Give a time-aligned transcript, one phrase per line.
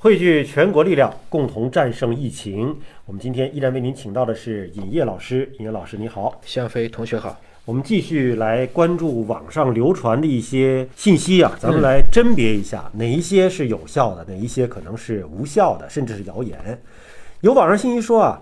[0.00, 2.72] 汇聚全国力量，共同战胜疫情。
[3.04, 5.50] 我们今天依然为您请到的是尹烨老师。
[5.58, 6.40] 尹烨老师，你好。
[6.44, 7.36] 向飞同学好。
[7.64, 16.80] 我们继续来关注网上流传的一些信息啊，咱们来甄别一下哪一些是有效的，哪一些可能是无效的，甚至是谣言。
[17.40, 18.40] 有网上信息说啊，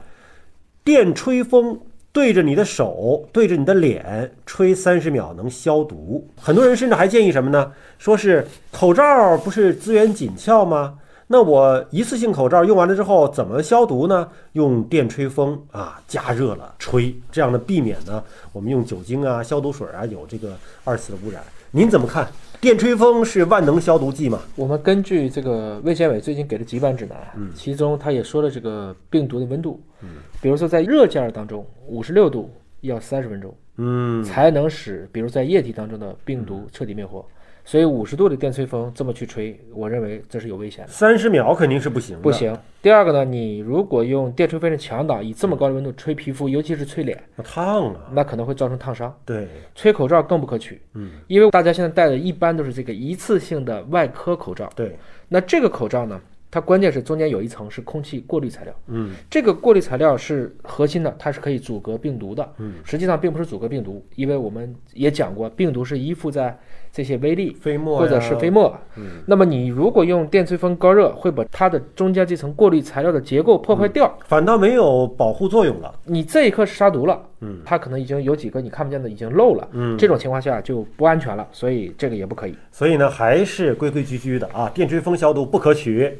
[0.84, 1.80] 电吹风
[2.12, 6.29] 对着你的手、对着你的脸吹三十秒能消毒。
[6.38, 7.73] 很多人甚至还建议什么呢？
[7.96, 10.99] 说是口罩不是资源紧俏吗？
[11.29, 14.29] 那我一次性口罩用完了之后怎么消毒呢？
[14.53, 18.22] 用电吹风啊，加热了吹，这样的避免呢，
[18.53, 21.43] 我们用酒精啊、消毒水啊有这个二次的污染。
[21.72, 22.29] 您怎么看？
[22.61, 24.40] 电吹风是万能消毒剂吗？
[24.54, 30.08] 我们根据这个卫健委最近给的几版指南，嗯，其中他也说了这个病毒的温度，嗯，
[30.40, 32.50] 比如说在热件当中，五十六度
[32.83, 37.25] 要三十分钟，嗯，才能使比如在液体当中的病毒彻底灭活。
[37.66, 40.92] 所以五十度的电吹风这么去吹，我认为这是有危险的。
[40.92, 42.56] 三十秒肯定是不行，不行。
[42.81, 49.12] 第二个呢，你如果用电吹风的强档，以这么高的温度吹皮肤，尤其是吹脸，那烫啊，那可能会造成烫伤。
[49.25, 50.81] 对，吹口罩更不可取。
[50.95, 54.70] 嗯，因为大家现在戴的一般都是这个一次性的外科口罩。
[54.77, 54.97] 对，
[55.28, 56.20] 那这个口罩呢？
[56.48, 66.56] 它关键是中间有一层是空气过滤材料，嗯，这个过滤材料是核心的，它是可以阻隔病毒的，嗯，实际上并不是阻隔病毒，因为我们也讲过，病毒是依附在
[66.97, 75.94] 这些微粒、飞沫或者是飞沫，嗯，那么你如果用电吹风高热，会把它的中间这层过滤材料的结构破坏掉，反倒没有保护作用了。
[76.05, 82.56] 你这一刻是杀毒了，嗯，它可能已经有几个你看不见的已经漏了，嗯，这种情况下就不安全了，所以这个也不可以。
[82.72, 86.19] 所以呢，还是规规矩矩的啊，电吹风消毒不可取。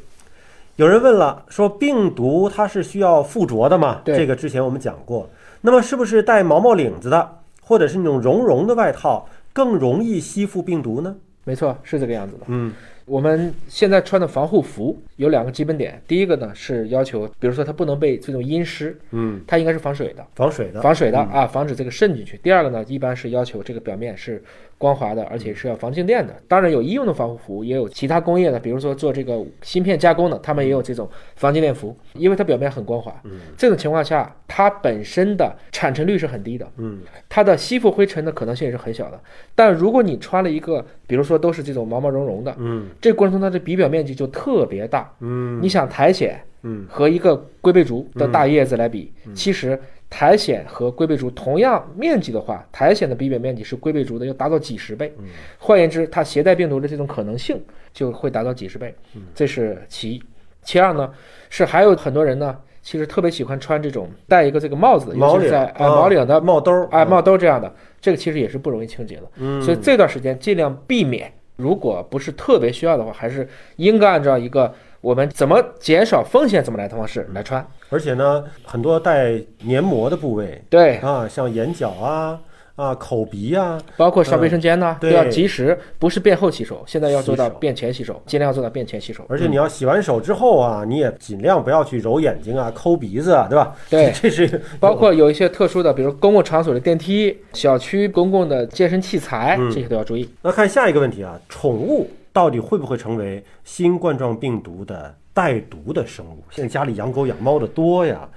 [0.77, 4.03] 有人问了，说病毒它是需要附着的吗？
[4.05, 5.27] 这个之前我们讲过。
[5.63, 9.27] 那么是不是带毛毛领子的，或者是那种绒绒的外套
[9.57, 11.17] 更容易吸附病毒呢？
[11.45, 12.45] 没错，是这个样子的。
[12.49, 12.71] 嗯。
[13.07, 22.37] 我们现在穿的防护服有两个基本点，第一个呢是要求，比如说它不能被这种阴湿，嗯，它应该是防水的，防水的，防水的啊，防止这个渗进去。
[22.43, 24.43] 第二个呢，一般是要求这个表面是
[24.77, 26.35] 光滑的，而且是要防静电的。
[26.49, 33.15] 当然有医用的防护服，也有其他工业的，比如说做这个芯片加工的，他们也有这种防静电服，因为它表面很光滑。
[33.23, 39.21] 嗯，这种情况下，它本身的产尘率是很低的，嗯，它的吸附灰尘的可能性也是很小的。
[39.55, 42.89] 但如果你穿了一个，比如说都是这种毛毛茸茸的，嗯。
[43.01, 46.31] 这过程中它的比表面积就特别大，嗯，你想苔藓，
[46.63, 55.25] 嗯，和一个龟背竹的大叶子来比，其实苔藓和龟背竹同样面积的话，苔藓的比表面积是龟背竹的要达到几十倍，嗯，
[55.59, 57.61] 换言之，它携带病毒的这种可能性
[57.93, 60.23] 就会达到几十倍，嗯，这是其一。
[60.63, 61.11] 其二呢，
[61.49, 71.33] 是还有很多人呢，其实特别喜欢穿这种戴一个这个帽子，尤其是在哎毛领的帽兜，哎帽兜这样的，这个其实也是不容易清洁的，嗯，所以这段时间尽量避免。
[71.57, 77.67] 如果不是特别需要的话，还是应该按照一个我们怎么减少风险怎么来的方式来穿。
[77.89, 82.39] 而且呢，很多带黏膜的部位，对啊，像眼角啊。
[82.77, 89.25] 啊，口鼻呀，包括上卫生间呢，都要及时，不是便后洗手，现在要做到便前洗手，尽量做到便前洗手。
[89.31, 93.75] 而且你要洗完手之后啊，你也尽量不要去揉眼睛啊、抠鼻子啊，对吧？
[93.89, 100.29] 对，这是包括有一些特殊的，比如公共场所的电梯、小区公共的健身器材，这些都要注意。
[100.43, 106.45] 那看下一个问题啊，宠物到底会不会成为新冠状病毒的带毒的生物？
[106.51, 108.29] 现在家里养狗养猫的多呀。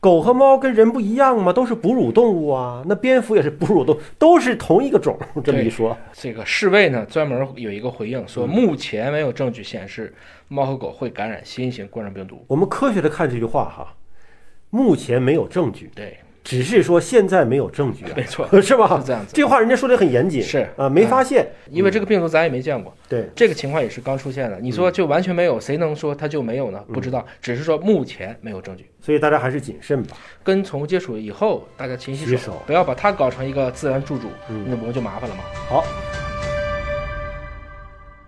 [0.00, 1.52] 狗和猫跟人不一样吗？
[1.52, 2.84] 都是哺乳动物啊。
[2.86, 5.18] 那蝙蝠也是哺乳动物，都是同一个种。
[5.42, 10.14] 这么一说，这个世卫呢专门有一个回应，说目前没有证据显示
[10.48, 12.44] 猫和狗会感染新型冠状病毒。
[12.46, 13.94] 我们科学的看这句话哈，
[14.70, 15.90] 目前没有证据。
[15.94, 16.18] 对。
[16.48, 18.98] 只是说现在没有证据， 没错， 是吧？
[18.98, 19.32] 是这样子。
[19.34, 22.90] 这话人家说的很严谨，是啊，没发现，因为这个病毒咱也没见过。
[23.06, 24.58] 对，这个情况也是刚出现的。
[24.58, 26.82] 你说就完全没有，谁能说它就没有呢？
[26.90, 28.86] 不知道，只是说目前没有证据。
[29.02, 30.16] 所以大家还是谨慎吧。
[30.42, 34.28] 跟宠物接触以后，大家勤洗手，不要把它搞成一个自然宿主，
[34.66, 35.42] 那不就麻烦了吗？
[35.68, 35.84] 好。